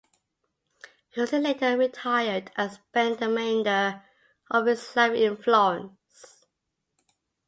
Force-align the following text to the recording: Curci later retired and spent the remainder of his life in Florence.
Curci 1.13 1.39
later 1.39 1.77
retired 1.77 2.51
and 2.55 2.71
spent 2.71 3.19
the 3.19 3.27
remainder 3.27 4.01
of 4.49 4.65
his 4.65 4.95
life 4.95 5.11
in 5.13 5.37
Florence. 5.37 6.43